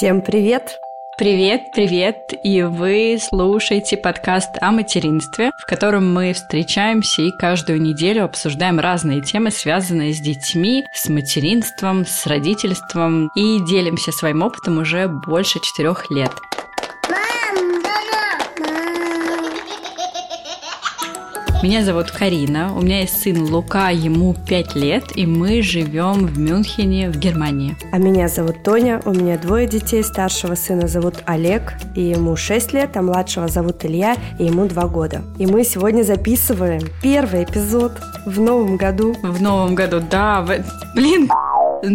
[0.00, 0.80] Всем привет!
[1.18, 2.32] Привет, привет!
[2.42, 9.20] И вы слушаете подкаст о материнстве, в котором мы встречаемся и каждую неделю обсуждаем разные
[9.20, 16.10] темы, связанные с детьми, с материнством, с родительством и делимся своим опытом уже больше четырех
[16.10, 16.32] лет.
[21.62, 26.38] Меня зовут Карина, у меня есть сын Лука, ему 5 лет, и мы живем в
[26.38, 27.76] Мюнхене, в Германии.
[27.92, 32.72] А меня зовут Тоня, у меня двое детей, старшего сына зовут Олег, и ему 6
[32.72, 35.22] лет, а младшего зовут Илья, и ему 2 года.
[35.38, 37.92] И мы сегодня записываем первый эпизод
[38.24, 39.14] в новом году.
[39.22, 40.42] В новом году, да.
[40.94, 41.28] Блин,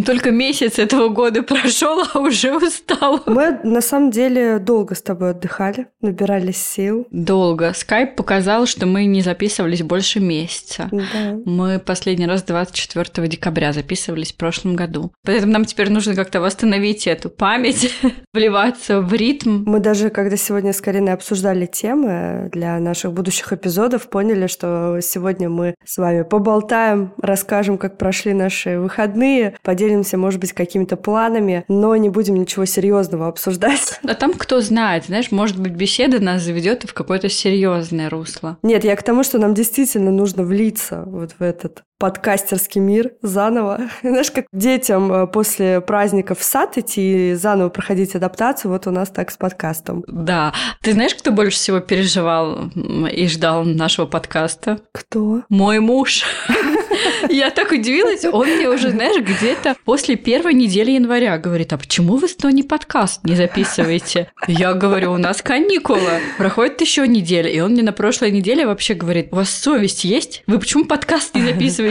[0.06, 3.22] только месяц этого года прошел, а уже устал.
[3.26, 7.08] Мы на самом деле долго с тобой отдыхали, набирались сил.
[7.12, 7.74] Долго.
[7.74, 10.90] Скайп показал, что мы не записывались больше месяца.
[10.92, 11.38] Да.
[11.46, 15.12] Мы последний раз 24 декабря записывались в прошлом году.
[15.24, 17.94] Поэтому нам теперь нужно как-то восстановить эту память,
[18.34, 19.64] вливаться в ритм.
[19.66, 25.50] Мы даже, когда сегодня с Кариной обсуждали темы для наших будущих эпизодов, поняли, что сегодня
[25.50, 31.98] мы с вами поболтаем, расскажем, как прошли наши выходные, поделимся, может быть, какими-то планами, но
[31.98, 34.00] не будем ничего серьезного обсуждать.
[34.08, 38.58] А там кто знает, знаешь, может быть, беседа нас заведет в какое-то серьезное русло.
[38.64, 43.90] Нет, я к тому, что нам действительно нужно влиться вот в этот подкастерский мир заново.
[44.02, 48.92] Знаешь, как детям э, после праздников в сад идти и заново проходить адаптацию, вот у
[48.92, 50.04] нас так с подкастом.
[50.08, 50.54] Да.
[50.82, 54.82] Ты знаешь, кто больше всего переживал и ждал нашего подкаста?
[54.92, 55.44] Кто?
[55.50, 56.24] Мой муж.
[57.30, 62.18] Я так удивилась, он мне уже, знаешь, где-то после первой недели января говорит, а почему
[62.18, 64.32] вы снова не подкаст не записываете?
[64.48, 68.94] Я говорю, у нас каникулы, проходит еще неделя, и он мне на прошлой неделе вообще
[68.94, 70.44] говорит, у вас совесть есть?
[70.48, 71.85] Вы почему подкаст не записываете?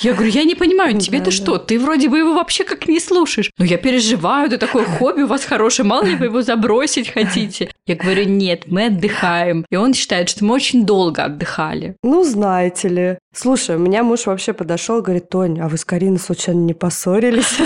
[0.00, 1.58] Я говорю, я не понимаю, тебе-то что?
[1.58, 3.50] Ты вроде бы его вообще как не слушаешь.
[3.58, 7.70] Ну, я переживаю, это такое хобби у вас хорошее, мало ли вы его забросить хотите.
[7.86, 9.64] Я говорю, нет, мы отдыхаем.
[9.70, 11.96] И он считает, что мы очень долго отдыхали.
[12.02, 13.18] Ну, знаете ли.
[13.34, 17.58] Слушай, у меня муж вообще подошел говорит, Тонь, а вы с Кариной случайно не поссорились?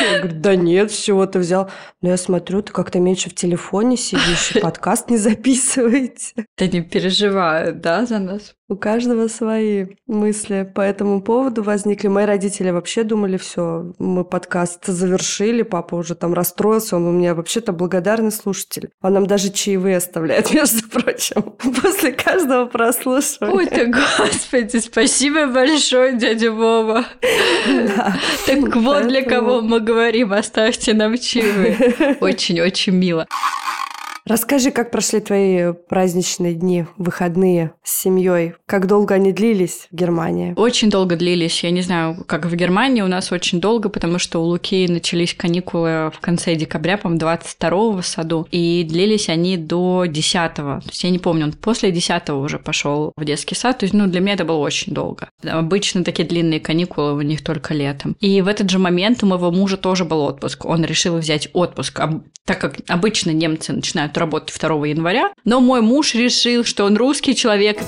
[0.00, 1.70] Я говорю, да нет, с чего ты взял?
[2.02, 6.46] Но я смотрю, ты как-то меньше в телефоне сидишь, и подкаст не записываете.
[6.56, 8.54] Ты не переживают, да, за нас?
[8.66, 12.08] У каждого свои мысли по этому поводу возникли.
[12.08, 17.34] Мои родители вообще думали, все, мы подкаст завершили, папа уже там расстроился, он у меня
[17.34, 18.88] вообще-то благодарный слушатель.
[19.02, 21.42] Он нам даже чаевые оставляет, между прочим,
[21.82, 23.54] после каждого прослушивания.
[23.54, 27.04] Ой ты, господи, спасибо большое, дядя Вова.
[28.46, 32.16] Так вот для кого мы говорим, оставьте нам чаевые.
[32.20, 33.26] Очень-очень мило.
[34.26, 38.54] Расскажи, как прошли твои праздничные дни, выходные с семьей?
[38.64, 40.54] Как долго они длились в Германии?
[40.56, 41.62] Очень долго длились.
[41.62, 45.34] Я не знаю, как в Германии у нас очень долго, потому что у Луки начались
[45.34, 50.80] каникулы в конце декабря, по-моему, 22 в саду, и длились они до 10 -го.
[50.80, 53.76] То есть я не помню, он после 10 уже пошел в детский сад.
[53.80, 55.28] То есть, ну, для меня это было очень долго.
[55.42, 58.16] Обычно такие длинные каникулы у них только летом.
[58.20, 60.64] И в этот же момент у моего мужа тоже был отпуск.
[60.64, 62.00] Он решил взять отпуск,
[62.46, 66.96] так как обычно немцы начинают начинают работать 2 января, но мой муж решил, что он
[66.96, 67.78] русский человек.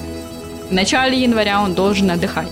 [0.71, 2.49] В начале января он должен отдыхать.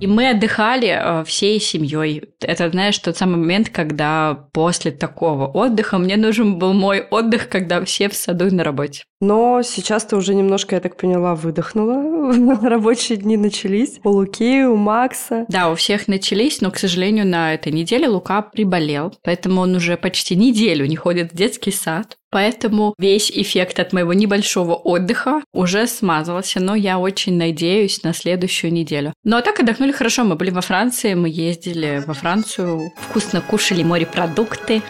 [0.00, 2.24] И мы отдыхали э, всей семьей.
[2.40, 7.82] Это, знаешь, тот самый момент, когда после такого отдыха мне нужен был мой отдых, когда
[7.84, 9.04] все в саду и на работе.
[9.20, 12.60] Но сейчас ты уже немножко, я так поняла, выдохнула.
[12.68, 13.98] Рабочие дни начались.
[14.04, 15.46] У Луки, у Макса.
[15.48, 19.14] Да, у всех начались, но, к сожалению, на этой неделе Лука приболел.
[19.22, 22.18] Поэтому он уже почти неделю не ходит в детский сад.
[22.30, 28.72] Поэтому весь эффект от моего небольшого отдыха уже смазался, но я очень надеюсь на следующую
[28.72, 29.12] неделю.
[29.24, 30.24] Ну а так отдохнули хорошо.
[30.24, 34.82] Мы были во Франции, мы ездили во Францию, вкусно кушали морепродукты.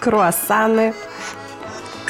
[0.00, 0.94] Круассаны.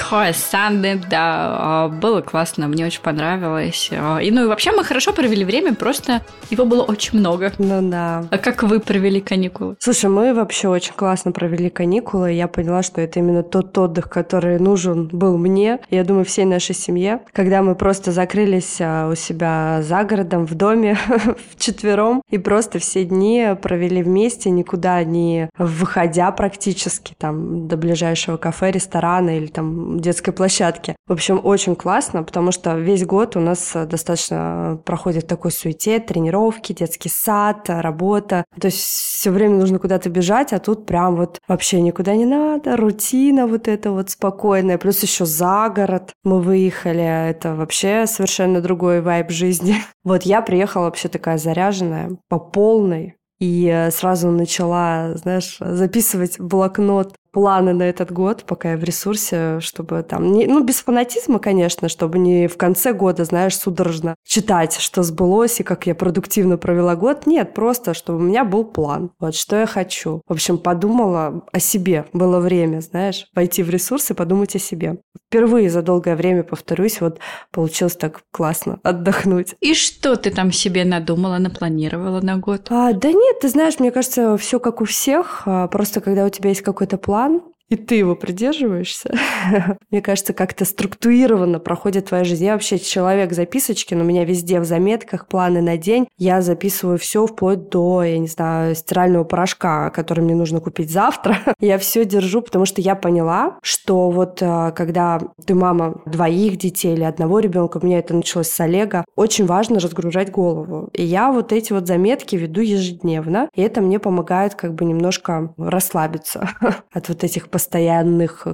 [0.08, 3.90] Круассаны, да, а, было классно, мне очень понравилось.
[3.92, 7.52] А, и ну и вообще мы хорошо провели время, просто его было очень много.
[7.58, 8.24] Ну да.
[8.30, 9.76] А как вы провели каникулы?
[9.78, 12.32] Слушай, мы вообще очень классно провели каникулы.
[12.32, 15.78] Я поняла, что это именно тот отдых, который нужен был мне.
[15.90, 17.20] Я думаю, всей нашей семье.
[17.32, 22.78] Когда мы просто закрылись а, у себя за городом, в доме, в четвером, и просто
[22.78, 29.91] все дни провели вместе, никуда не выходя практически там до ближайшего кафе, ресторана или там
[30.00, 30.96] детской площадке.
[31.06, 36.72] В общем, очень классно, потому что весь год у нас достаточно проходит такой суете, тренировки,
[36.72, 38.44] детский сад, работа.
[38.60, 42.76] То есть все время нужно куда-то бежать, а тут прям вот вообще никуда не надо,
[42.76, 49.00] рутина вот эта вот спокойная, плюс еще за город мы выехали, это вообще совершенно другой
[49.00, 49.76] вайб жизни.
[50.04, 57.72] Вот я приехала вообще такая заряженная, по полной, и сразу начала, знаешь, записывать блокнот планы
[57.72, 60.32] на этот год, пока я в ресурсе, чтобы там...
[60.32, 65.58] Не, ну, без фанатизма, конечно, чтобы не в конце года, знаешь, судорожно читать, что сбылось
[65.60, 67.26] и как я продуктивно провела год.
[67.26, 69.10] Нет, просто, чтобы у меня был план.
[69.18, 70.22] Вот что я хочу.
[70.28, 72.04] В общем, подумала о себе.
[72.12, 74.98] Было время, знаешь, пойти в ресурс и подумать о себе.
[75.28, 77.18] Впервые за долгое время, повторюсь, вот
[77.50, 79.54] получилось так классно отдохнуть.
[79.60, 82.66] И что ты там себе надумала, напланировала на год?
[82.68, 85.42] А, да нет, ты знаешь, мне кажется, все как у всех.
[85.46, 89.14] А, просто когда у тебя есть какой-то план, Ohren и ты его придерживаешься,
[89.90, 92.44] мне кажется, как-то структурированно проходит твоя жизнь.
[92.44, 96.06] Я вообще человек записочки, но у меня везде в заметках планы на день.
[96.18, 101.38] Я записываю все вплоть до, я не знаю, стирального порошка, который мне нужно купить завтра.
[101.60, 106.92] я все держу, потому что я поняла, что вот а, когда ты мама двоих детей
[106.92, 110.90] или одного ребенка, у меня это началось с Олега, очень важно разгружать голову.
[110.92, 115.54] И я вот эти вот заметки веду ежедневно, и это мне помогает как бы немножко
[115.56, 116.50] расслабиться
[116.92, 117.61] от вот этих постоянных,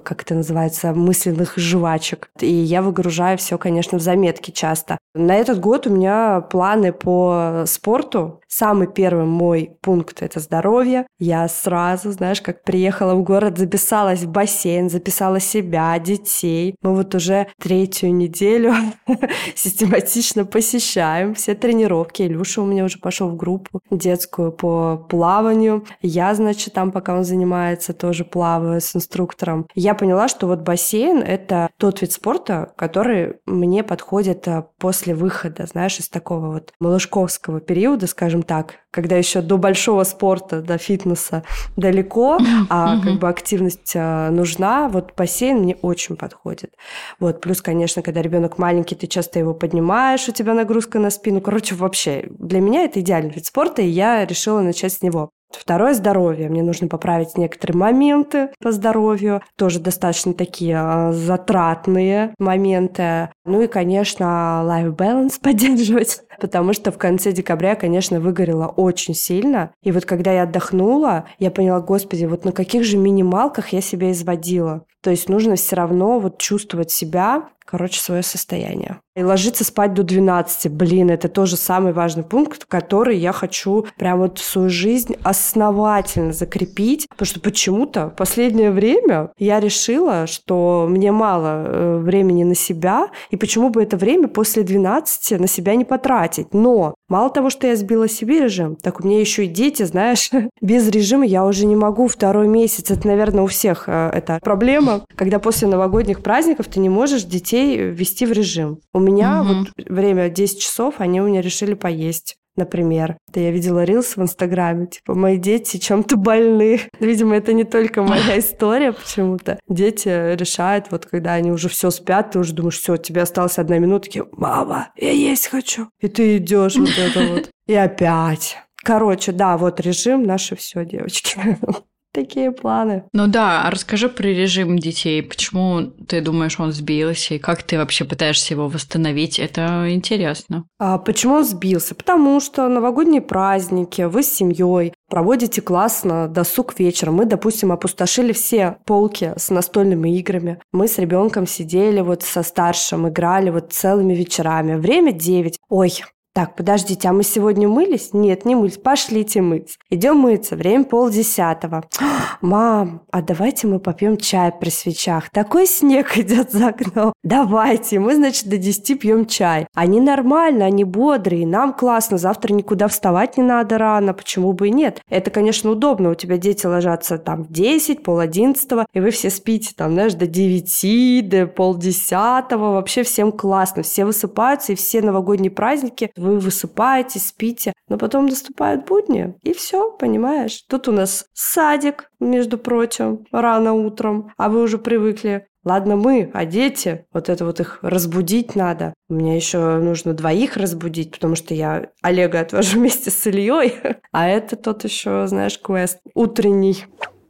[0.04, 2.30] как это называется, мысленных жвачек.
[2.40, 4.98] И я выгружаю все, конечно, в заметки часто.
[5.14, 8.40] На этот год у меня планы по спорту.
[8.48, 11.06] Самый первый мой пункт– это здоровье.
[11.18, 16.74] Я сразу, знаешь, как приехала в город, записалась в бассейн, записала себя, детей.
[16.80, 18.74] Мы вот уже третью неделю
[19.54, 22.22] систематично посещаем все тренировки.
[22.22, 25.84] Илюша у меня уже пошел в группу детскую по плаванию.
[26.00, 29.66] Я, значит, там, пока он занимается, тоже плаваю с инструктором.
[29.74, 35.66] Я поняла, что вот бассейн– это тот вид спорта, который мне подходит э, после выхода,
[35.66, 40.78] знаешь, из такого вот малышковского периода, скажем скажем так, когда еще до большого спорта, до
[40.78, 41.42] фитнеса
[41.76, 42.38] далеко,
[42.70, 46.74] а как бы активность а, нужна, вот бассейн мне очень подходит.
[47.20, 51.40] Вот, плюс, конечно, когда ребенок маленький, ты часто его поднимаешь, у тебя нагрузка на спину.
[51.40, 55.30] Короче, вообще, для меня это идеальный вид спорта, и я решила начать с него.
[55.50, 56.50] Второе– здоровье.
[56.50, 63.30] Мне нужно поправить некоторые моменты по здоровью, тоже достаточно такие а, затратные моменты.
[63.46, 69.70] Ну и, конечно, life balance поддерживать, потому что в конце декабря, конечно, выгорела очень сильно.
[69.82, 74.10] И вот когда я отдохнула, я поняла, господи, вот на каких же минималках я себя
[74.12, 74.84] изводила.
[75.02, 79.00] То есть нужно все равно вот чувствовать себя, короче, свое состояние.
[79.14, 80.70] И ложиться спать до 12.
[80.72, 86.32] Блин, это тоже самый важный пункт, который я хочу прям вот в свою жизнь основательно
[86.32, 87.08] закрепить.
[87.08, 93.08] Потому что почему-то в последнее время я решила, что мне мало э, времени на себя,
[93.30, 96.18] и почему бы это время после 12 на себя не потратить.
[96.52, 100.30] Но мало того, что я сбила себе режим, так у меня еще и дети, знаешь,
[100.60, 102.90] без режима я уже не могу второй месяц.
[102.90, 107.78] Это, наверное, у всех э, это проблема, когда после новогодних праздников ты не можешь детей
[107.78, 108.78] ввести в режим.
[108.92, 109.54] У меня угу.
[109.54, 113.16] вот время 10 часов, они у меня решили поесть например.
[113.32, 116.80] Да я видела рилс в Инстаграме, типа, мои дети чем-то больны.
[117.00, 119.58] Видимо, это не только моя история почему-то.
[119.68, 123.78] Дети решают, вот когда они уже все спят, ты уже думаешь, все, тебе осталась одна
[123.78, 125.88] минута, такие, мама, я есть хочу.
[126.00, 127.50] И ты идешь вот это вот.
[127.66, 128.58] И опять.
[128.82, 131.38] Короче, да, вот режим наше все, девочки.
[132.12, 133.04] такие планы.
[133.12, 135.22] Ну да, а расскажи про режим детей.
[135.22, 139.38] Почему ты думаешь, он сбился, и как ты вообще пытаешься его восстановить?
[139.38, 140.64] Это интересно.
[140.78, 141.94] А почему он сбился?
[141.94, 147.14] Потому что новогодние праздники, вы с семьей проводите классно досуг вечером.
[147.14, 150.60] Мы, допустим, опустошили все полки с настольными играми.
[150.72, 154.74] Мы с ребенком сидели вот со старшим, играли вот целыми вечерами.
[154.74, 155.58] Время 9.
[155.68, 155.92] Ой,
[156.38, 158.10] так, подождите, а мы сегодня мылись?
[158.12, 158.78] Нет, не мылись.
[158.78, 159.76] Пошлите мыться.
[159.90, 160.54] Идем мыться.
[160.54, 161.82] Время полдесятого.
[162.40, 165.30] Мам, а давайте мы попьем чай при свечах.
[165.30, 167.12] Такой снег идет за окном.
[167.24, 167.98] Давайте.
[167.98, 169.66] Мы, значит, до десяти пьем чай.
[169.74, 171.44] Они нормально, они бодрые.
[171.44, 172.18] Нам классно.
[172.18, 174.14] Завтра никуда вставать не надо рано.
[174.14, 175.00] Почему бы и нет?
[175.10, 176.10] Это, конечно, удобно.
[176.10, 180.14] У тебя дети ложатся там в 10, пол одиннадцатого, и вы все спите там, знаешь,
[180.14, 182.74] до девяти, до полдесятого.
[182.74, 183.82] Вообще всем классно.
[183.82, 189.90] Все высыпаются, и все новогодние праздники вы высыпаетесь, спите, но потом наступают будни, и все,
[189.90, 190.62] понимаешь?
[190.68, 196.46] Тут у нас садик, между прочим, рано утром, а вы уже привыкли Ладно мы, а
[196.46, 198.94] дети, вот это вот их разбудить надо.
[199.10, 203.74] Мне еще нужно двоих разбудить, потому что я Олега отвожу вместе с Ильей,
[204.10, 206.86] а это тот еще, знаешь, квест утренний.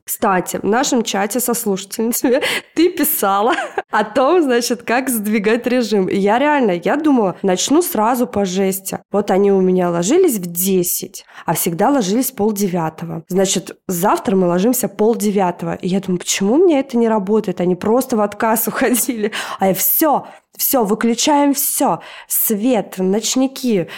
[0.08, 2.40] Кстати, в нашем чате со слушательницами
[2.74, 3.52] ты писала
[3.90, 6.06] о том, значит, как сдвигать режим.
[6.06, 9.00] И я реально, я думала, начну сразу по жести.
[9.12, 13.22] Вот они у меня ложились в 10, а всегда ложились полдевятого.
[13.28, 15.74] Значит, завтра мы ложимся полдевятого.
[15.74, 17.60] И я думаю, почему мне это не работает?
[17.60, 19.30] Они просто в отказ уходили.
[19.58, 22.00] А я все, Все, выключаем все.
[22.28, 23.88] Свет, ночники.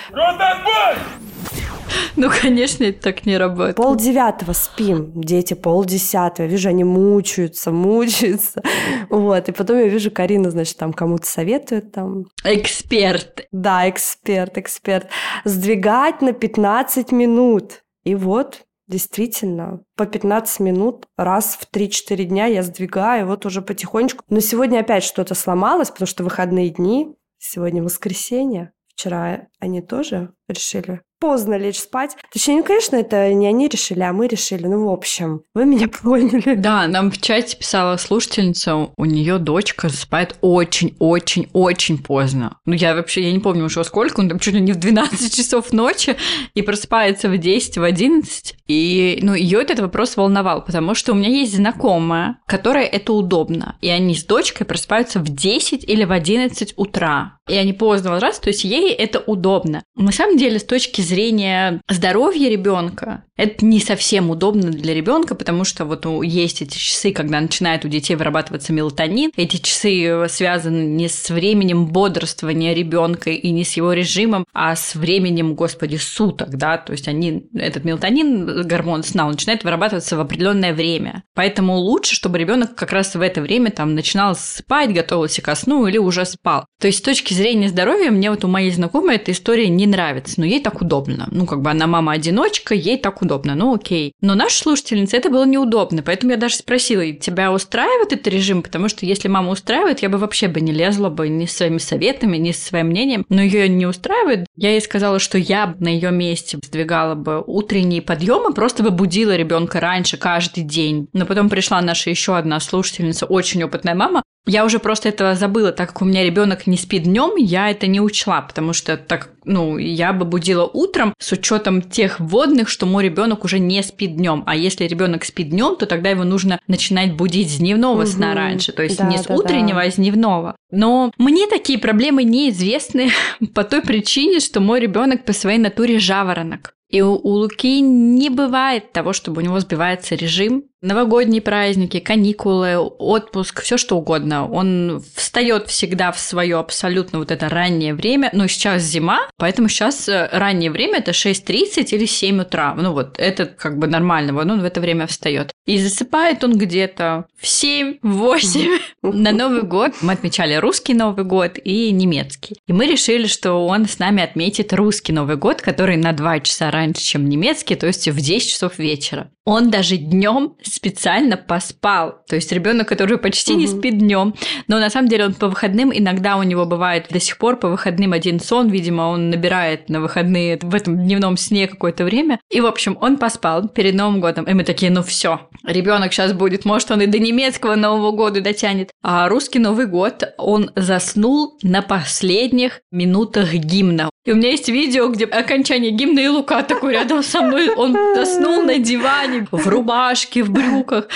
[2.16, 3.76] Ну, конечно, это так не работает.
[3.76, 6.46] Пол девятого спим, дети пол десятого.
[6.46, 8.62] Вижу, они мучаются, мучаются.
[9.08, 12.26] Вот, и потом я вижу, Карина, значит, там кому-то советует там.
[12.44, 13.46] Эксперт.
[13.52, 15.08] Да, эксперт, эксперт.
[15.44, 17.82] Сдвигать на 15 минут.
[18.04, 24.24] И вот, Действительно, по 15 минут раз в 3-4 дня я сдвигаю, вот уже потихонечку.
[24.28, 28.72] Но сегодня опять что-то сломалось, потому что выходные дни, сегодня воскресенье.
[28.88, 32.16] Вчера они тоже решили поздно лечь спать.
[32.32, 34.66] Точнее, ну, конечно, это не они решили, а мы решили.
[34.66, 36.54] Ну, в общем, вы меня поняли.
[36.54, 42.56] Да, нам в чате писала слушательница, у нее дочка засыпает очень-очень-очень поздно.
[42.64, 45.34] Ну, я вообще, я не помню уже сколько, он там чуть ли не в 12
[45.36, 46.16] часов ночи
[46.54, 48.54] и просыпается в 10, в 11.
[48.66, 53.76] И, ну, ее этот вопрос волновал, потому что у меня есть знакомая, которая это удобно.
[53.80, 57.38] И они с дочкой просыпаются в 10 или в 11 утра.
[57.48, 59.82] И они поздно раз, то есть ей это удобно.
[59.96, 65.64] На самом деле, с точки зрения здоровья ребенка, это не совсем удобно для ребенка, потому
[65.64, 69.30] что вот есть эти часы, когда начинает у детей вырабатываться мелатонин.
[69.34, 74.94] Эти часы связаны не с временем бодрствования ребенка и не с его режимом, а с
[74.94, 80.20] временем, господи, суток, да, то есть они, этот мелатонин, гормон сна, он начинает вырабатываться в
[80.20, 81.22] определенное время.
[81.34, 85.86] Поэтому лучше, чтобы ребенок как раз в это время там начинал спать, готовился ко сну
[85.86, 86.66] или уже спал.
[86.78, 90.34] То есть с точки зрения здоровья мне вот у моей знакомой эта история не нравится,
[90.36, 91.26] но ей так удобно.
[91.30, 94.12] Ну, как бы она мама-одиночка, ей так удобно, ну окей.
[94.20, 98.62] Но наша слушательница это было неудобно, поэтому я даже спросила, тебя устраивает этот режим?
[98.62, 101.78] Потому что если мама устраивает, я бы вообще бы не лезла бы ни с своими
[101.78, 104.46] советами, ни со своим мнением, но ее не устраивает.
[104.56, 109.36] Я ей сказала, что я на ее месте сдвигала бы утренние подъемы, просто бы будила
[109.36, 111.08] ребенка раньше каждый день.
[111.12, 115.70] Но потом пришла наша еще одна слушательница, очень опытная мама, я уже просто этого забыла,
[115.70, 119.30] так как у меня ребенок не спит днем, я это не учла, потому что так,
[119.44, 124.16] ну, я бы будила утром с учетом тех водных, что мой ребенок уже не спит
[124.16, 124.42] днем.
[124.46, 128.06] А если ребенок спит днем, то тогда его нужно начинать будить с дневного угу.
[128.06, 129.86] сна раньше, то есть да, не с да, утреннего, да.
[129.86, 130.56] а с дневного.
[130.70, 133.10] Но мне такие проблемы неизвестны
[133.54, 136.74] по той причине, что мой ребенок по своей натуре жаворонок.
[136.88, 142.76] И у, у Луки не бывает того, чтобы у него сбивается режим, новогодние праздники, каникулы,
[142.76, 144.48] отпуск, все что угодно.
[144.50, 148.30] Он встает всегда в свое абсолютно вот это раннее время.
[148.32, 152.74] Но сейчас зима, поэтому сейчас э, раннее время это 6.30 или 7 утра.
[152.74, 155.52] Ну вот, это как бы нормально, вот он в это время встает.
[155.66, 159.92] И засыпает он где-то в 7-8 на Новый год.
[160.00, 162.56] Мы отмечали русский Новый год и немецкий.
[162.66, 166.70] И мы решили, что он с нами отметит русский Новый год, который на 2 часа
[166.70, 169.30] раньше, чем немецкий, то есть в 10 часов вечера.
[169.46, 172.22] Он даже днем специально поспал.
[172.28, 173.60] То есть ребенок, который почти угу.
[173.60, 174.34] не спит днем,
[174.68, 177.68] но на самом деле он по выходным иногда у него бывает до сих пор по
[177.68, 182.38] выходным один сон, видимо, он набирает на выходные в этом дневном сне какое-то время.
[182.50, 186.32] И в общем, он поспал перед Новым годом, и мы такие, ну все, ребенок сейчас
[186.34, 188.90] будет, может он и до немецкого Нового года дотянет.
[189.02, 194.10] А русский Новый год он заснул на последних минутах гимна.
[194.26, 197.96] И у меня есть видео, где окончание гимна и Лука такой рядом со мной, он
[198.14, 201.08] заснул на диване в рубашке, в брюках.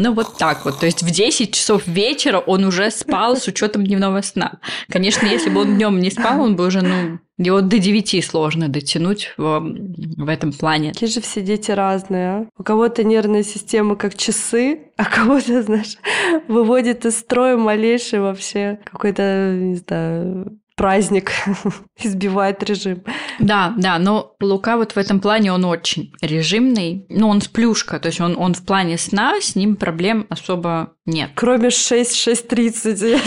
[0.00, 0.78] Ну вот так вот.
[0.78, 4.60] То есть в 10 часов вечера он уже спал с учетом дневного сна.
[4.88, 8.68] Конечно, если бы он днем не спал, он бы уже, ну, его до 9 сложно
[8.68, 10.92] дотянуть в, в этом плане.
[10.92, 12.46] Какие же все дети разные, а?
[12.56, 15.96] У кого-то нервная система как часы, а кого-то, знаешь,
[16.48, 21.32] выводит из строя малейший вообще какой-то, не знаю, праздник,
[22.02, 23.02] избивает режим.
[23.40, 27.04] Да, да, но Лука вот в этом плане он очень режимный.
[27.10, 31.30] Ну, он сплюшка, то есть он, он в плане сна, с ним проблем особо нет.
[31.34, 33.20] Кроме 6-6.30,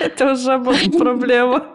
[0.00, 1.66] это уже была проблема.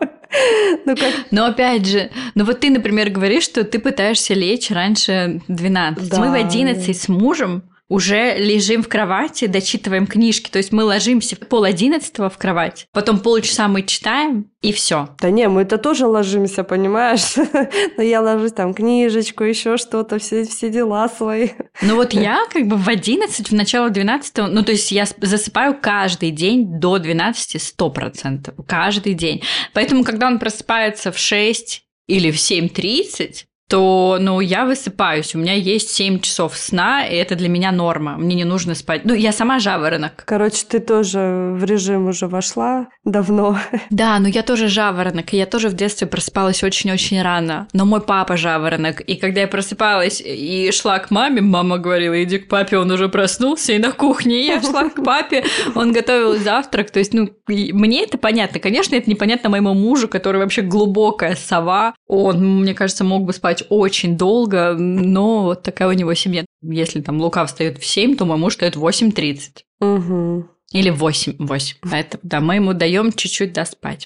[0.85, 1.13] Ну, как...
[1.31, 6.09] Но опять же, ну вот ты, например, говоришь, что ты пытаешься лечь раньше 12.
[6.09, 6.19] Да.
[6.19, 10.49] Мы в 11 с мужем уже лежим в кровати, дочитываем книжки.
[10.49, 15.09] То есть мы ложимся в пол одиннадцатого в кровать, потом полчаса мы читаем, и все.
[15.21, 17.35] Да не, мы это тоже ложимся, понимаешь?
[17.97, 21.49] Но я ложусь там книжечку, еще что-то, все, все дела свои.
[21.81, 25.77] Ну вот я как бы в 11, в начало 12, ну то есть я засыпаю
[25.79, 28.65] каждый день до 12 100%.
[28.67, 29.43] Каждый день.
[29.73, 35.35] Поэтому, когда он просыпается в 6 или в 7.30, то, ну, я высыпаюсь.
[35.35, 38.17] У меня есть 7 часов сна, и это для меня норма.
[38.17, 39.01] Мне не нужно спать.
[39.03, 40.23] Ну, я сама жаворонок.
[40.25, 43.57] Короче, ты тоже в режим уже вошла давно.
[43.89, 47.67] Да, но я тоже жаворонок, и я тоже в детстве просыпалась очень-очень рано.
[47.73, 52.37] Но мой папа жаворонок, и когда я просыпалась и шла к маме, мама говорила, иди
[52.37, 54.41] к папе, он уже проснулся, и на кухне.
[54.41, 55.43] И я шла к папе,
[55.75, 56.91] он готовил завтрак.
[56.91, 58.59] То есть, ну, мне это понятно.
[58.59, 61.95] Конечно, это непонятно моему мужу, который вообще глубокая сова.
[62.07, 66.45] Он, мне кажется, мог бы спать очень долго, но вот такая у него семья.
[66.61, 69.63] Если там Лука встает в 7, то мой муж встает в 8.30.
[69.79, 70.49] Угу.
[70.73, 71.77] Или 8, 8.
[71.91, 74.05] Это, да, мы ему даем чуть-чуть доспать.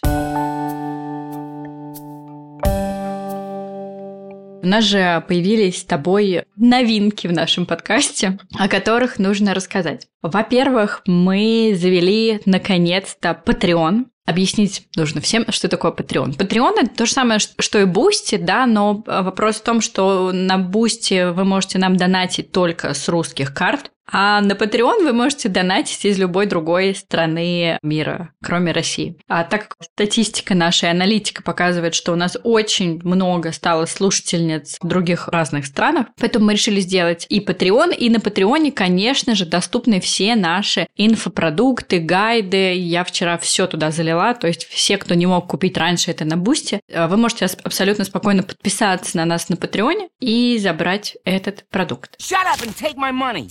[4.63, 10.07] У нас же появились с тобой новинки в нашем подкасте, о которых нужно рассказать.
[10.21, 14.05] Во-первых, мы завели наконец-то Patreon.
[14.25, 16.37] Объяснить нужно всем, что такое Patreon.
[16.37, 20.57] Patreon это то же самое, что и Boosty, да, но вопрос в том, что на
[20.57, 26.05] Boosty вы можете нам донатить только с русских карт, а на Patreon вы можете донатить
[26.05, 29.17] из любой другой страны мира, кроме России.
[29.27, 34.87] А так как статистика нашей аналитика показывает, что у нас очень много стало слушательниц в
[34.87, 39.99] других разных странах, поэтому мы решили сделать и Patreon, и на Patreon, конечно же, доступны
[39.99, 42.75] все наши инфопродукты, гайды.
[42.75, 46.37] Я вчера все туда залила, то есть все, кто не мог купить раньше это на
[46.37, 52.17] Бусте, э, вы можете абсолютно спокойно подписаться на нас на Патреоне и забрать этот продукт.
[52.19, 53.49] Shut up and take my money.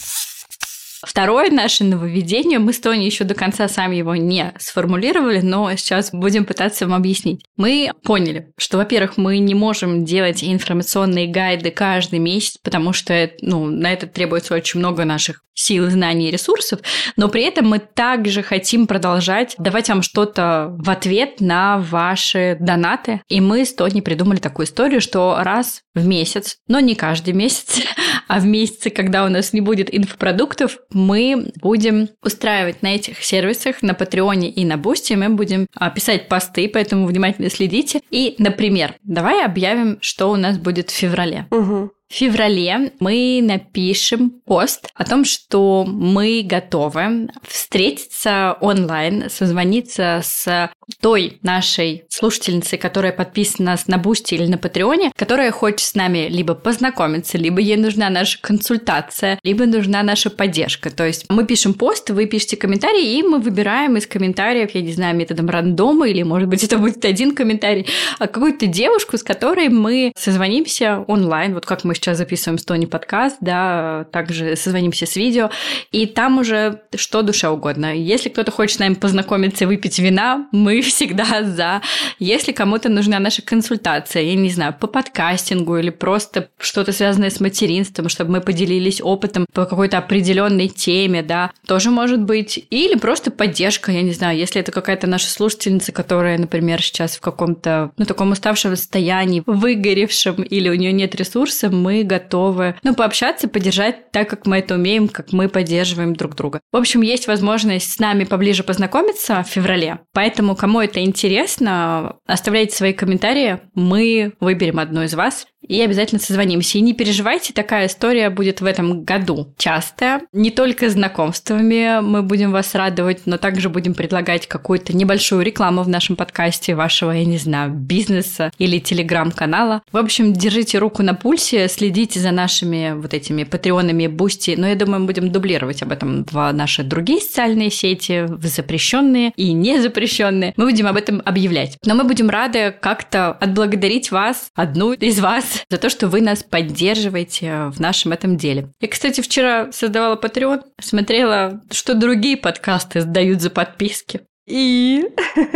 [1.07, 6.11] Второе наше нововведение, мы с Тони еще до конца сами его не сформулировали, но сейчас
[6.13, 7.45] будем пытаться вам объяснить.
[7.57, 13.67] Мы поняли, что, во-первых, мы не можем делать информационные гайды каждый месяц, потому что ну,
[13.67, 16.81] на это требуется очень много наших сил, знаний и ресурсов,
[17.17, 23.21] но при этом мы также хотим продолжать давать вам что-то в ответ на ваши донаты.
[23.29, 27.81] И мы с Тони придумали такую историю, что раз в месяц, но не каждый месяц,
[28.29, 33.83] а в месяце, когда у нас не будет инфопродуктов, мы будем устраивать на этих сервисах,
[33.83, 38.01] на Patreon е и на Boosty, мы будем а, писать посты, поэтому внимательно следите.
[38.11, 41.47] И, например, давай объявим, что у нас будет в феврале.
[41.51, 41.91] Угу.
[42.11, 52.05] Феврале мы напишем пост о том, что мы готовы встретиться онлайн, созвониться с той нашей
[52.09, 57.39] слушательницей, которая подписана на Boosty или на Patreon е, которая хочет с нами либо познакомиться,
[57.39, 60.91] либо ей нужна наша консультация, либо нужна наша поддержка.
[60.91, 64.93] То есть мы пишем пост, вы пишете комментарии, и мы выбираем из комментариев, я не
[64.93, 67.87] знаю, методом рандома, или, может быть, это будет один комментарий,
[68.19, 72.87] а какую-то девушку, с которой мы созвонимся онлайн, вот как мы сейчас записываем с Тони
[72.87, 75.51] подкаст, да, также созвонимся с видео,
[75.93, 77.95] и там уже что душе угодно.
[77.95, 81.83] Если кто-то хочет с нами познакомиться и выпить вина, мы всегда за.
[82.19, 87.41] Если кому-то нужна наша консультация, я не знаю, по подкастингу или просто что-то связанное с
[87.41, 92.65] материнством, чтобы мы поделились опытом по какой-то определенной теме, да, тоже может быть.
[92.71, 97.21] Или просто поддержка, я не знаю, если это какая-то наша слушательница, которая, например, сейчас в
[97.21, 102.95] каком-то, ну, таком уставшем состоянии, выгоревшем, или у нее нет ресурсов, мы мы готовы, ну,
[102.95, 106.61] пообщаться, поддержать так, как мы это умеем, как мы поддерживаем друг друга.
[106.71, 112.77] В общем, есть возможность с нами поближе познакомиться в феврале, поэтому, кому это интересно, оставляйте
[112.77, 116.79] свои комментарии, мы выберем одну из вас и обязательно созвонимся.
[116.79, 120.23] И не переживайте, такая история будет в этом году частая.
[120.33, 125.89] Не только знакомствами мы будем вас радовать, но также будем предлагать какую-то небольшую рекламу в
[125.89, 129.83] нашем подкасте вашего, я не знаю, бизнеса или телеграм-канала.
[129.93, 134.55] В общем, держите руку на пульсе, следите за нашими вот этими Patreon ами, Boosty.
[134.57, 139.33] Но я думаю, мы будем дублировать об этом в наши другие социальные сети, в запрещенные
[139.37, 140.55] и незапрещенные.
[140.57, 141.77] Мы будем об этом объявлять.
[141.85, 146.43] Но мы будем рады как-то отблагодарить вас, одну из вас, за то, что вы нас
[146.43, 148.69] поддерживаете в нашем этом деле.
[148.81, 154.21] Я, кстати, вчера создавала Patreon, смотрела, что другие подкасты дают за подписки.
[154.47, 155.05] И...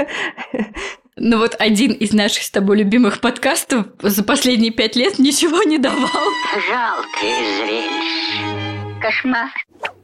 [1.16, 5.78] Ну вот один из наших с тобой любимых подкастов за последние пять лет ничего не
[5.78, 6.11] давал.
[6.68, 9.00] Жалкое зрелище.
[9.00, 9.50] Кошмар.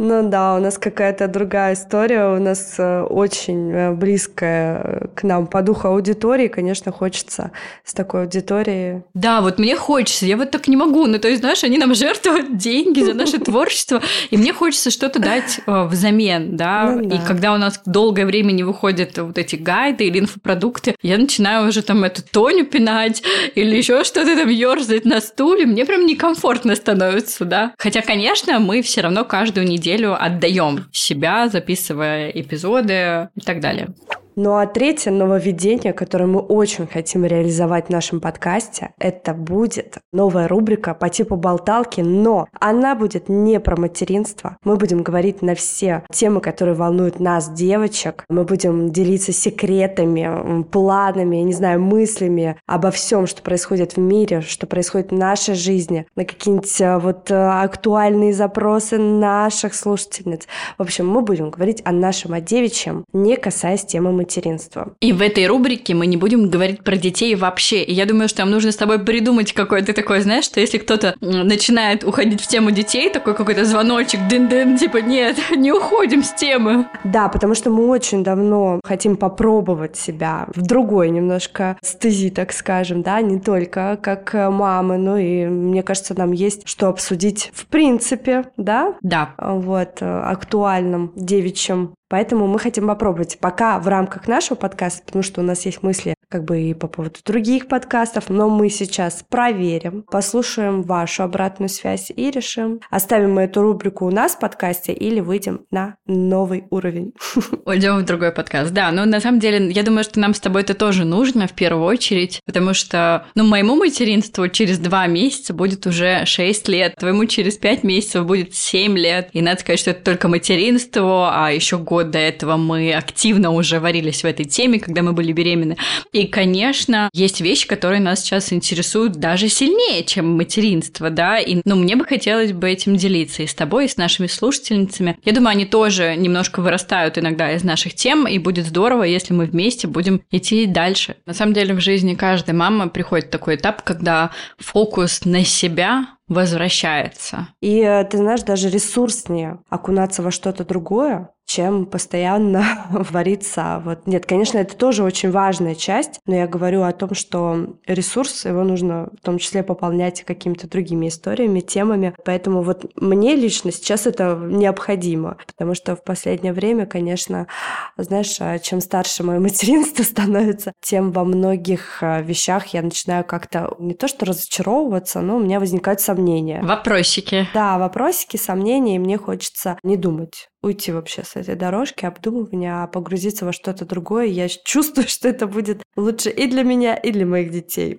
[0.02, 5.24] Ну да, у нас какая-то другая история, у нас э, очень э, близкая э, к
[5.24, 7.50] нам по духу аудитории, конечно, хочется
[7.84, 9.02] с такой аудиторией.
[9.12, 11.94] Да, вот мне хочется, я вот так не могу, ну то есть, знаешь, они нам
[11.94, 17.16] жертвуют деньги за наше творчество, и мне хочется что-то дать взамен, да, ну, да.
[17.16, 21.68] и когда у нас долгое время не выходят вот эти гайды или инфопродукты, я начинаю
[21.68, 23.22] уже там эту Тоню пинать
[23.54, 27.74] или еще что-то там ерзать на стуле, мне прям некомфортно становится, да.
[27.76, 29.26] Хотя, конечно, мы все равно
[29.60, 33.88] каждую неделю отдаем себя, записывая эпизоды и так далее.
[34.36, 40.46] Ну а третье нововведение, которое мы очень хотим реализовать в нашем подкасте, это будет новая
[40.46, 44.56] рубрика по типу болталки, но она будет не про материнство.
[44.62, 48.24] Мы будем говорить на все темы, которые волнуют нас, девочек.
[48.28, 54.66] Мы будем делиться секретами, планами, не знаю, мыслями обо всем, что происходит в мире, что
[54.66, 60.46] происходит в нашей жизни, на какие-нибудь э, вот э, актуальные запросы наших слушательниц.
[60.78, 64.94] В общем, мы будем говорить о нашем, о девичьем, не касаясь темы материнства.
[65.00, 67.82] И в этой рубрике мы не будем говорить про детей вообще.
[67.82, 71.16] И я думаю, что нам нужно с тобой придумать какое-то такое, знаешь, что если кто-то
[71.20, 76.86] начинает уходить в тему детей, такой какой-то звоночек, дын-дын, типа, нет, не уходим с темы.
[77.04, 83.02] Да, потому что мы очень давно хотим попробовать себя в другой немножко стези, так скажем,
[83.02, 88.44] да, не только как мамы, но и, мне кажется, нам есть что обсудить в принципе,
[88.56, 88.94] да?
[89.02, 89.34] Да.
[89.38, 93.38] Вот, актуальном девичьем Поэтому мы хотим попробовать.
[93.40, 96.86] Пока в рамках нашего подкаста, потому что у нас есть мысли как бы и по
[96.86, 103.42] поводу других подкастов, но мы сейчас проверим, послушаем вашу обратную связь и решим, оставим мы
[103.42, 107.12] эту рубрику у нас в подкасте или выйдем на новый уровень.
[107.66, 108.70] Уйдем в другой подкаст.
[108.72, 111.52] Да, но на самом деле, я думаю, что нам с тобой это тоже нужно в
[111.52, 117.24] первую очередь, потому что, ну, моему материнству через два месяца будет уже 6 лет, твоему
[117.24, 119.30] через 5 месяцев будет 7 лет.
[119.32, 123.80] И надо сказать, что это только материнство, а еще год до этого мы активно уже
[123.80, 125.76] варились в этой теме, когда мы были беременны.
[126.12, 131.76] И, конечно, есть вещи, которые нас сейчас интересуют даже сильнее, чем материнство, да, и, ну,
[131.76, 135.18] мне бы хотелось бы этим делиться и с тобой, и с нашими слушательницами.
[135.24, 139.46] Я думаю, они тоже немножко вырастают иногда из наших тем, и будет здорово, если мы
[139.46, 141.16] вместе будем идти дальше.
[141.26, 147.48] На самом деле в жизни каждой мамы приходит такой этап, когда фокус на себя возвращается.
[147.60, 153.82] И э, ты знаешь, даже ресурснее окунаться во что-то другое, чем постоянно вариться.
[153.84, 154.06] Вот.
[154.06, 158.62] Нет, конечно, это тоже очень важная часть, но я говорю о том, что ресурс, его
[158.62, 162.14] нужно в том числе пополнять какими-то другими историями, темами.
[162.24, 167.48] Поэтому вот мне лично сейчас это необходимо, потому что в последнее время, конечно,
[167.96, 173.74] знаешь, а чем старше мое материнство становится, тем во многих а, вещах я начинаю как-то
[173.80, 176.19] не то что разочаровываться, но у меня возникают сомнения.
[176.62, 177.46] Вопросики.
[177.54, 182.86] Да, вопросики, сомнения, и мне хочется не думать уйти вообще с этой дорожки обдумывания, а
[182.86, 184.26] погрузиться во что-то другое.
[184.26, 187.98] Я чувствую, что это будет лучше и для меня, и для моих детей.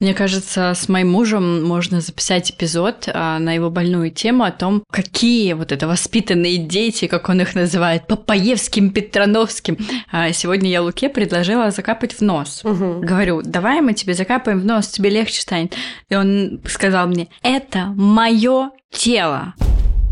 [0.00, 4.82] Мне кажется, с моим мужем можно записать эпизод а, на его больную тему о том,
[4.90, 9.78] какие вот это воспитанные дети, как он их называет, Папаевским, Петрановским.
[10.10, 12.62] А сегодня я Луке предложила закапать в нос.
[12.64, 13.00] Угу.
[13.02, 15.74] Говорю, давай мы тебе закапаем в нос, тебе легче станет.
[16.08, 19.54] И он сказал мне, это мое тело.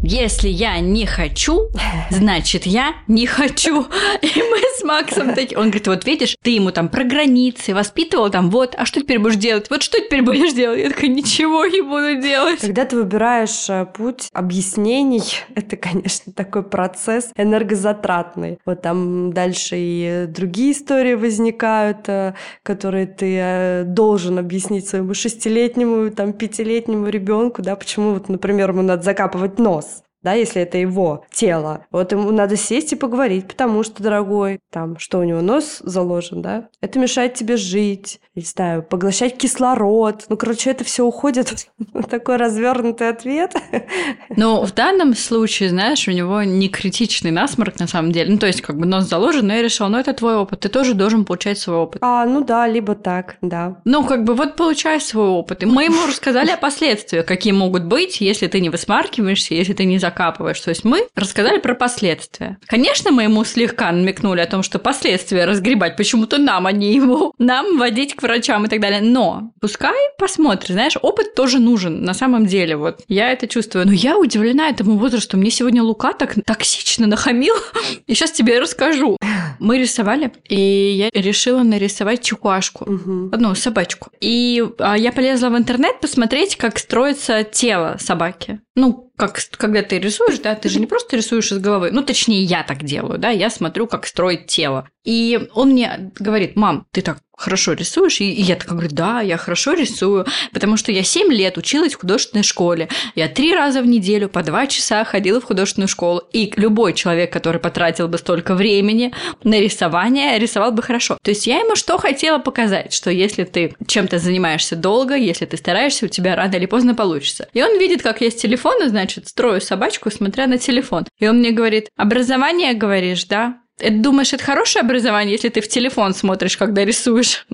[0.05, 1.69] Если я не хочу,
[2.11, 3.83] значит, я не хочу.
[4.21, 5.57] И мы с Максом такие...
[5.57, 9.21] Он говорит, вот видишь, ты ему там про границы воспитывал, там, вот, а что теперь
[9.21, 9.71] будешь делать?
[9.71, 10.81] Вот что теперь будешь делать?
[10.81, 12.61] Я такая, ничего не буду делать.
[12.61, 15.23] Когда ты выбираешь э, путь объяснений,
[15.55, 18.59] это, конечно, такой процесс энергозатратный.
[18.67, 22.35] Вот там дальше и другие истории возникают, э,
[22.65, 28.83] которые ты э, должен объяснить своему шестилетнему, там, пятилетнему ребенку, да, почему, вот, например, ему
[28.83, 29.92] надо закапывать нос
[30.23, 31.87] да, если это его тело.
[31.91, 36.43] Вот ему надо сесть и поговорить, потому что, дорогой, там, что у него нос заложен,
[36.43, 40.25] да, это мешает тебе жить, не знаю, поглощать кислород.
[40.29, 41.69] Ну, короче, это все уходит
[42.11, 43.55] такой развернутый ответ.
[44.37, 48.33] Но в данном случае, знаешь, у него не критичный насморк на самом деле.
[48.33, 50.69] Ну, то есть, как бы нос заложен, но я решила, ну, это твой опыт, ты
[50.69, 52.03] тоже должен получать свой опыт.
[52.03, 53.81] А, ну да, либо так, да.
[53.85, 55.63] Ну, как бы вот получай свой опыт.
[55.63, 59.85] И мы ему рассказали о последствиях, какие могут быть, если ты не высмаркиваешься, если ты
[59.85, 60.61] не закапываешь.
[60.61, 62.59] То есть мы рассказали про последствия.
[62.67, 67.33] Конечно, мы ему слегка намекнули о том, что последствия разгребать почему-то нам, а не ему.
[67.39, 69.01] Нам водить к врачам и так далее.
[69.01, 72.77] Но пускай посмотрит, знаешь, опыт тоже нужен на самом деле.
[72.77, 73.87] Вот я это чувствую.
[73.87, 75.37] Но я удивлена этому возрасту.
[75.37, 77.55] Мне сегодня Лука так токсично нахамил.
[78.07, 79.17] И сейчас тебе расскажу.
[79.59, 82.85] Мы рисовали, и я решила нарисовать чукашку.
[82.85, 83.31] Угу.
[83.33, 84.11] Одну собачку.
[84.21, 88.61] И а, я полезла в интернет посмотреть, как строится тело собаки.
[88.75, 91.91] Ну, как когда ты рисуешь, да, ты же не просто рисуешь из головы.
[91.93, 94.89] Ну, точнее, я так делаю, да, я смотрю, как строить тело.
[95.05, 98.21] И он мне говорит, мам, ты так хорошо рисуешь?
[98.21, 102.01] И я так говорю, да, я хорошо рисую, потому что я 7 лет училась в
[102.01, 102.89] художественной школе.
[103.17, 106.23] Я три раза в неделю по два часа ходила в художественную школу.
[106.33, 111.19] И любой человек, который потратил бы столько времени на рисование, рисовал бы хорошо.
[111.21, 115.57] То есть я ему что хотела показать, что если ты чем-то занимаешься долго, если ты
[115.57, 117.49] стараешься, у тебя рано или поздно получится.
[117.55, 121.07] И он видит, как я с телефона, значит, строю собачку, смотря на телефон.
[121.19, 123.62] И он мне говорит, образование, говоришь, да?
[123.79, 127.47] Это, думаешь, это хорошее образование, если ты в телефон смотришь, когда рисуешь?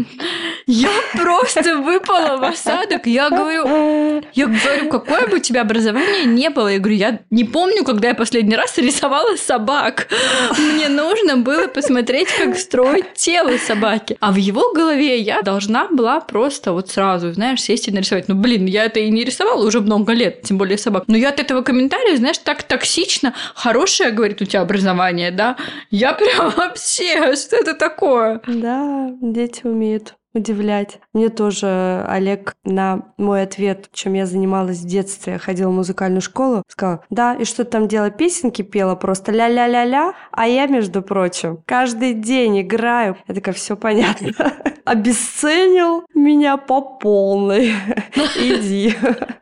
[0.66, 3.06] Я просто выпала в осадок.
[3.06, 6.68] Я говорю, я говорю, какое бы у тебя образование не было.
[6.68, 10.08] Я говорю, я не помню, когда я последний раз рисовала собак.
[10.58, 14.18] Мне нужно было посмотреть, как строить тело собаки.
[14.20, 18.28] А в его голове я должна была просто вот сразу, знаешь, сесть и нарисовать.
[18.28, 21.04] Ну, блин, я это и не рисовала уже много лет, тем более собак.
[21.06, 23.34] Но я от этого комментария, знаешь, так токсично.
[23.54, 25.56] Хорошее, говорит, у тебя образование, да?
[25.90, 28.40] Я прям вообще, что это такое?
[28.46, 31.00] Да, дети умеют удивлять.
[31.12, 36.62] Мне тоже Олег на мой ответ, чем я занималась в детстве, ходила в музыкальную школу,
[36.68, 42.14] сказал, да, и что там делала, песенки пела просто ля-ля-ля-ля, а я, между прочим, каждый
[42.14, 43.16] день играю.
[43.26, 44.30] Я такая, все понятно.
[44.84, 47.74] Обесценил меня по полной.
[48.36, 48.94] Иди.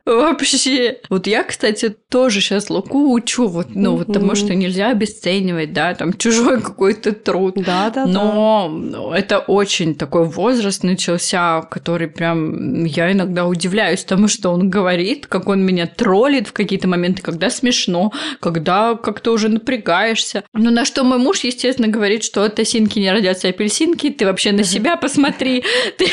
[0.05, 0.99] Вообще.
[1.09, 5.95] Вот я, кстати, тоже сейчас Луку учу, вот, ну, вот тому, что нельзя обесценивать, да,
[5.95, 7.55] там, чужой какой-то труд.
[7.57, 14.51] Да, да, Но это очень такой возраст начался, который прям я иногда удивляюсь тому, что
[14.51, 20.45] он говорит, как он меня троллит в какие-то моменты, когда смешно, когда как-то уже напрягаешься.
[20.53, 24.53] Ну, на что мой муж, естественно, говорит, что от осинки не родятся апельсинки, ты вообще
[24.53, 25.65] на себя посмотри,
[25.99, 26.09] ты,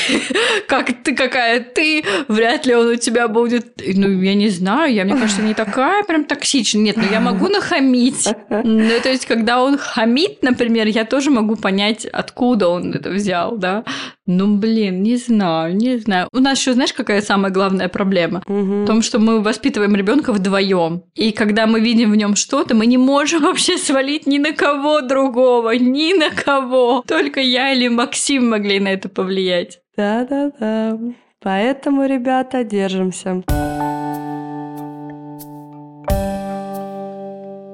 [0.67, 5.03] как ты какая ты, вряд ли он у тебя будет ну, я не знаю, я,
[5.03, 6.81] мне кажется, не такая прям токсичная.
[6.81, 8.27] Нет, ну я могу нахамить.
[8.49, 13.57] Ну, то есть, когда он хамит, например, я тоже могу понять, откуда он это взял,
[13.57, 13.83] да.
[14.25, 16.29] Ну, блин, не знаю, не знаю.
[16.31, 18.41] У нас еще, знаешь, какая самая главная проблема?
[18.47, 18.83] Угу.
[18.83, 21.03] В том, что мы воспитываем ребенка вдвоем.
[21.13, 25.01] И когда мы видим в нем что-то, мы не можем вообще свалить ни на кого
[25.01, 27.03] другого, ни на кого.
[27.05, 29.79] Только я или Максим могли на это повлиять.
[29.97, 30.97] Да-да-да.
[31.41, 33.43] Поэтому, ребята, держимся.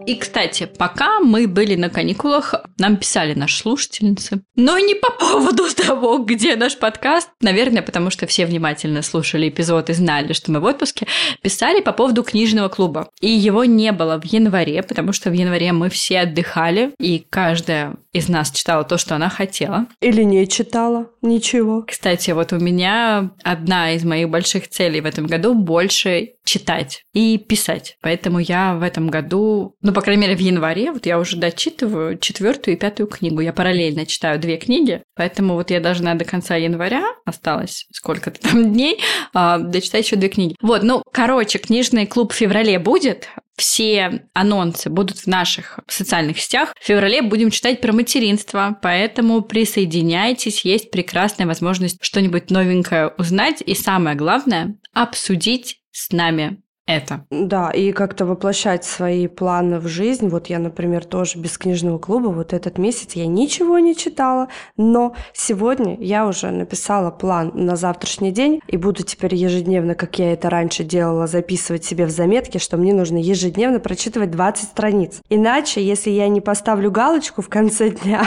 [0.10, 4.42] И, кстати, пока мы были на каникулах, нам писали наши слушательницы.
[4.56, 7.30] Но не по поводу того, где наш подкаст.
[7.42, 11.06] Наверное, потому что все внимательно слушали эпизод и знали, что мы в отпуске.
[11.44, 13.08] Писали по поводу книжного клуба.
[13.22, 17.98] И его не было в январе, потому что в январе мы все отдыхали, и каждая
[18.12, 19.86] из нас читала то, что она хотела.
[20.02, 21.84] Или не читала ничего.
[21.88, 27.38] Кстати, вот у меня одна из моих больших целей в этом году больше читать и
[27.38, 27.96] писать.
[28.02, 32.18] Поэтому я в этом году, ну, по крайней мере, в январе, вот я уже дочитываю
[32.18, 33.40] четвертую и пятую книгу.
[33.42, 38.74] Я параллельно читаю две книги, поэтому вот я должна до конца января, осталось сколько-то там
[38.74, 39.00] дней,
[39.32, 40.56] а, дочитать еще две книги.
[40.60, 46.74] Вот, ну, короче, книжный клуб в феврале будет, все анонсы будут в наших социальных сетях.
[46.80, 53.76] В феврале будем читать про материнство, поэтому присоединяйтесь, есть прекрасная возможность что-нибудь новенькое узнать и
[53.76, 57.26] самое главное обсудить с нами это.
[57.30, 60.28] Да, и как-то воплощать свои планы в жизнь.
[60.28, 65.16] Вот я, например, тоже без книжного клуба вот этот месяц я ничего не читала, но
[65.34, 70.50] сегодня я уже написала план на завтрашний день и буду теперь ежедневно, как я это
[70.50, 75.22] раньше делала, записывать себе в заметке, что мне нужно ежедневно прочитывать 20 страниц.
[75.30, 78.24] Иначе, если я не поставлю галочку в конце дня,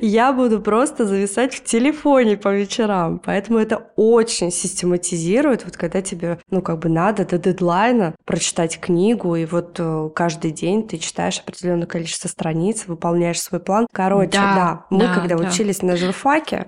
[0.00, 3.20] я буду просто зависать в телефоне по вечерам.
[3.24, 8.78] Поэтому это очень систематизирует, вот когда тебе, ну, как бы надо до дедлайна онлайна, прочитать
[8.78, 13.86] книгу, и вот э, каждый день ты читаешь определенное количество страниц, выполняешь свой план.
[13.92, 15.48] Короче, да, да мы да, когда да.
[15.48, 16.66] учились на журфаке,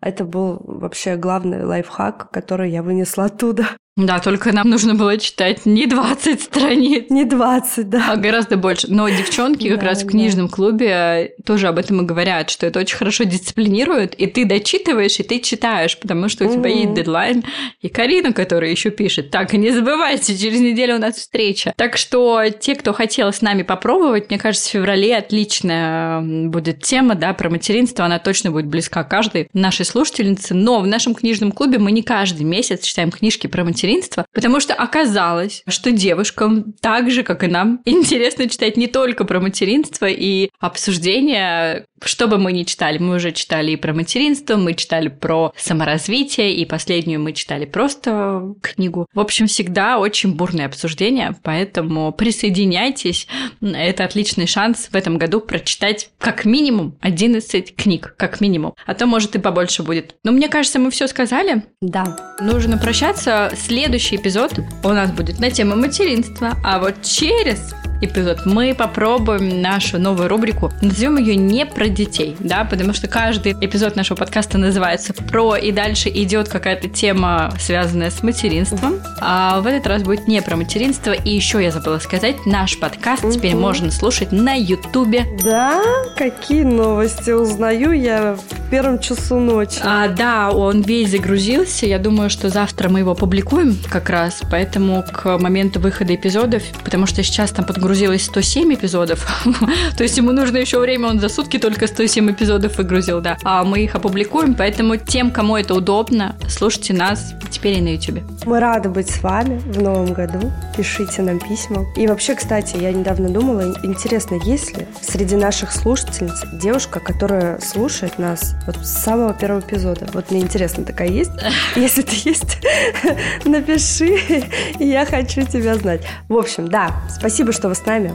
[0.00, 3.68] это был вообще главный лайфхак, который я вынесла оттуда.
[3.96, 7.06] Да, только нам нужно было читать не 20 страниц.
[7.10, 8.12] Не 20, да.
[8.12, 8.86] А гораздо больше.
[8.88, 10.52] Но девчонки как да, раз в книжном да.
[10.54, 15.22] клубе тоже об этом и говорят, что это очень хорошо дисциплинирует, и ты дочитываешь, и
[15.22, 17.44] ты читаешь, потому что у тебя есть дедлайн.
[17.80, 21.74] И Карина, которая еще пишет, так, не забывайте, через неделю у нас встреча.
[21.76, 27.16] Так что те, кто хотел с нами попробовать, мне кажется, в феврале отличная будет тема,
[27.16, 30.54] да, про материнство, она точно будет близка каждой нашей слушательнице.
[30.54, 34.60] Но в нашем книжном клубе мы не каждый месяц читаем книжки про материнство, материнства, потому
[34.60, 40.06] что оказалось, что девушкам так же, как и нам, интересно читать не только про материнство
[40.06, 42.98] и обсуждения, что бы мы ни читали.
[42.98, 48.54] Мы уже читали и про материнство, мы читали про саморазвитие, и последнюю мы читали просто
[48.60, 49.06] книгу.
[49.14, 53.26] В общем, всегда очень бурное обсуждение, поэтому присоединяйтесь.
[53.60, 58.74] Это отличный шанс в этом году прочитать как минимум 11 книг, как минимум.
[58.86, 60.16] А то, может, и побольше будет.
[60.24, 61.64] Но мне кажется, мы все сказали.
[61.80, 62.36] Да.
[62.40, 63.52] Нужно прощаться.
[63.70, 66.56] Следующий эпизод у нас будет на тему материнства.
[66.64, 70.72] А вот через эпизод мы попробуем нашу новую рубрику.
[70.80, 75.72] Назовем ее не про детей, да, потому что каждый эпизод нашего подкаста называется про и
[75.72, 79.00] дальше идет какая-то тема, связанная с материнством.
[79.20, 81.12] А в этот раз будет не про материнство.
[81.12, 83.32] И еще я забыла сказать, наш подкаст угу.
[83.32, 85.26] теперь можно слушать на Ютубе.
[85.44, 85.82] Да?
[86.16, 89.78] Какие новости узнаю я в первом часу ночи.
[89.82, 91.86] А, да, он весь загрузился.
[91.86, 94.40] Я думаю, что завтра мы его публикуем как раз.
[94.50, 99.26] Поэтому к моменту выхода эпизодов, потому что сейчас там подгрузилось 107 эпизодов,
[99.96, 103.36] то есть ему нужно еще время, он за сутки только 107 эпизодов выгрузил, да.
[103.42, 108.20] А мы их опубликуем, поэтому тем, кому это удобно, слушайте нас теперь и на YouTube.
[108.46, 110.52] Мы рады быть с вами в новом году.
[110.76, 111.84] Пишите нам письма.
[111.96, 118.18] И вообще, кстати, я недавно думала, интересно, есть ли среди наших слушательниц девушка, которая слушает
[118.18, 120.08] нас вот с самого первого эпизода?
[120.14, 121.32] Вот мне интересно, такая есть?
[121.76, 122.58] Если ты есть,
[123.44, 124.44] напиши,
[124.78, 126.02] я хочу тебя знать.
[126.28, 128.14] В общем, да, спасибо, что вы с нами.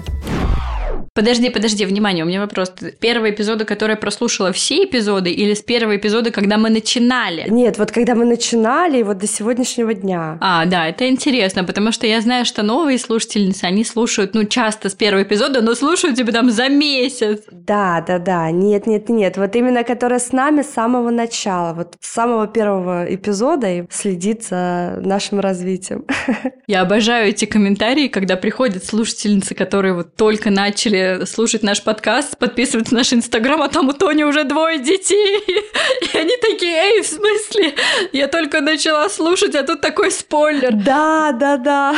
[1.16, 2.74] Подожди, подожди, внимание, у меня вопрос.
[3.00, 7.46] Первого эпизода, который прослушала все эпизоды, или с первого эпизода, когда мы начинали?
[7.50, 10.38] Нет, вот когда мы начинали, вот до сегодняшнего дня.
[10.42, 14.90] А, да, это интересно, потому что я знаю, что новые слушательницы, они слушают, ну, часто
[14.90, 17.44] с первого эпизода, но слушают тебя там за месяц.
[17.50, 21.96] Да, да, да, нет, нет, нет, вот именно которая с нами с самого начала, вот
[22.02, 26.04] с самого первого эпизода и следит за нашим развитием.
[26.68, 32.94] Я обожаю эти комментарии, когда приходят слушательницы, которые вот только начали слушать наш подкаст, подписываться
[32.94, 35.44] на наш инстаграм, а там у Тони уже двое детей.
[36.14, 37.74] И они такие, эй, в смысле?
[38.14, 40.74] Я только начала слушать, а тут такой спойлер.
[40.74, 41.96] Да, да, да.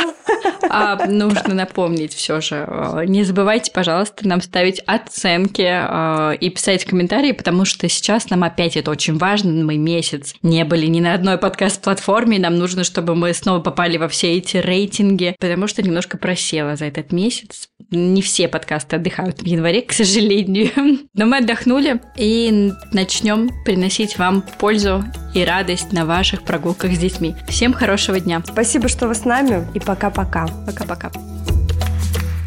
[0.68, 2.64] А нужно напомнить все же.
[2.66, 8.44] Э, не забывайте, пожалуйста, нам ставить оценки э, и писать комментарии, потому что сейчас нам
[8.44, 9.52] опять это очень важно.
[9.64, 12.38] Мы месяц не были ни на одной подкаст-платформе.
[12.38, 16.86] Нам нужно, чтобы мы снова попали во все эти рейтинги, потому что немножко просела за
[16.86, 17.68] этот месяц.
[17.90, 20.70] Не все подкасты отдыхают в январе, к сожалению.
[21.14, 27.34] Но мы отдохнули и начнем приносить вам пользу и радость на ваших прогулках с детьми.
[27.48, 28.42] Всем хорошего дня.
[28.46, 30.46] Спасибо, что вы с нами, и пока-пока.
[30.66, 31.10] Пока-пока.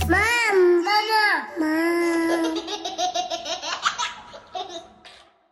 [0.08, 2.31] Мам, мама, мам.